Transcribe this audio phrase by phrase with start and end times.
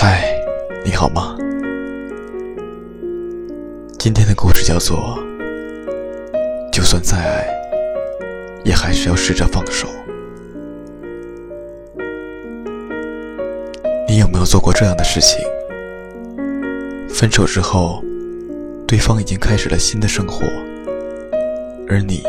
[0.00, 0.32] 嗨，
[0.84, 1.36] 你好吗？
[3.98, 5.18] 今天的故事叫做
[6.70, 7.48] 《就算再爱，
[8.64, 9.88] 也还是要试着放手》。
[14.06, 15.36] 你有没有做过这样的事情？
[17.08, 18.00] 分手之后，
[18.86, 20.46] 对方已经开始了新的生活，
[21.88, 22.22] 而你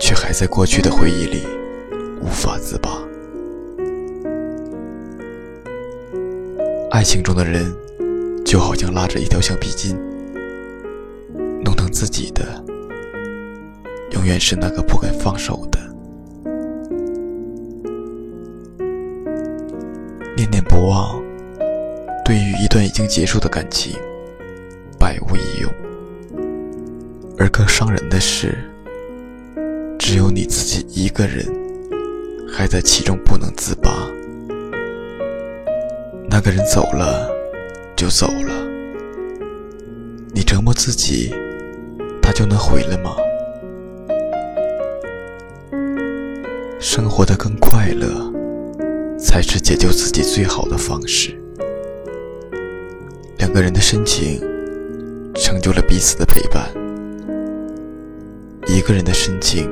[0.00, 1.46] 却还在过去的回忆里
[2.20, 2.90] 无法自拔。
[6.92, 7.74] 爱情中的人，
[8.44, 9.98] 就好像拉着一条橡皮筋，
[11.64, 12.62] 弄疼自己的，
[14.10, 15.78] 永远是那个不肯放手的。
[20.36, 21.18] 念念不忘，
[22.26, 23.98] 对于一段已经结束的感情，
[24.98, 25.72] 百无一用。
[27.38, 28.54] 而更伤人的是，
[29.98, 31.46] 只有你自己一个人，
[32.46, 33.90] 还在其中不能自拔。
[36.34, 37.30] 那个人走了，
[37.94, 38.66] 就走了。
[40.32, 41.30] 你折磨自己，
[42.22, 43.14] 他就能回来吗？
[46.80, 48.32] 生活的更快乐，
[49.18, 51.38] 才是解救自己最好的方式。
[53.36, 54.40] 两个人的深情，
[55.34, 56.62] 成就了彼此的陪伴；
[58.66, 59.70] 一个人的深情，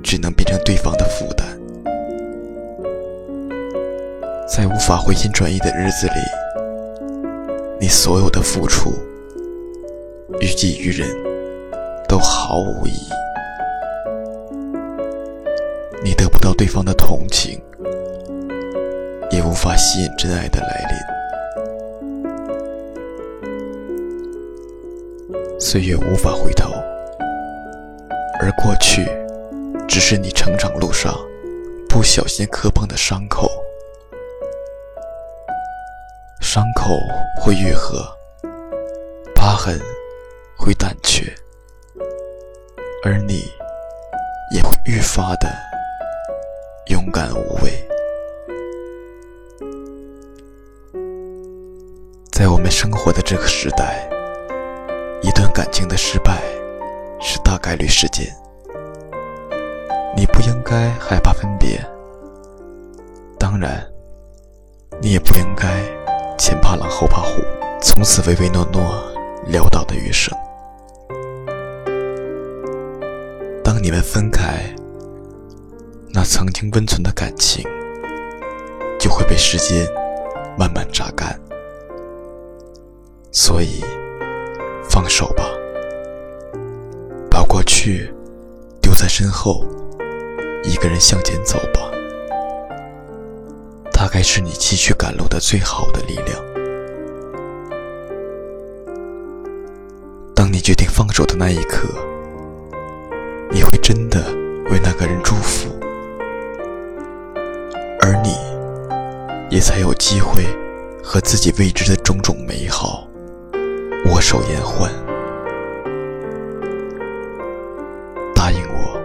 [0.00, 1.44] 只能变成对方的负担。
[4.46, 6.12] 在无法回心转意的日子里，
[7.80, 8.92] 你所有的付出
[10.38, 11.08] 于己于人，
[12.06, 13.10] 都毫无意义。
[16.04, 17.58] 你得不到对方的同情，
[19.30, 20.98] 也无法吸引真爱的来临。
[25.58, 26.70] 岁月无法回头，
[28.40, 29.08] 而过去，
[29.88, 31.18] 只是你成长路上
[31.88, 33.50] 不小心磕碰的伤口。
[36.84, 37.00] 口
[37.40, 38.06] 会愈合，
[39.34, 39.80] 疤痕
[40.54, 41.34] 会淡却，
[43.02, 43.50] 而你
[44.54, 45.48] 也会愈发的
[46.88, 47.72] 勇敢无畏。
[52.30, 54.06] 在我们生活的这个时代，
[55.22, 56.42] 一段感情的失败
[57.18, 58.26] 是大概率事件。
[60.14, 61.82] 你不应该害怕分别，
[63.38, 63.90] 当然，
[65.00, 66.03] 你也不应该。
[66.36, 67.42] 前怕狼后怕虎，
[67.80, 68.82] 从此唯唯诺诺，
[69.50, 70.36] 潦倒的余生。
[73.62, 74.64] 当你们分开，
[76.12, 77.64] 那曾经温存的感情
[78.98, 79.86] 就会被时间
[80.58, 81.38] 慢慢榨干。
[83.32, 83.82] 所以，
[84.88, 85.44] 放手吧，
[87.30, 88.12] 把过去
[88.80, 89.64] 丢在身后，
[90.62, 91.90] 一个人向前走吧。
[94.24, 96.42] 是你继续赶路的最好的力量。
[100.34, 101.86] 当你决定放手的那一刻，
[103.52, 104.24] 你会真的
[104.70, 105.68] 为那个人祝福，
[108.00, 108.34] 而你
[109.54, 110.42] 也才有机会
[111.02, 113.06] 和自己未知的种种美好
[114.06, 114.90] 握手言欢。
[118.34, 118.98] 答应我，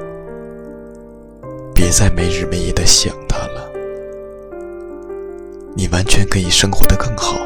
[1.75, 3.13] 别再没日没夜的想。
[5.79, 7.37] 你完全可以生活的更好，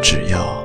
[0.00, 0.63] 只要